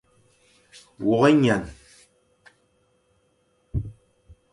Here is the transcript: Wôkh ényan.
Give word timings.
Wôkh 1.05 1.27
ényan. 1.29 1.63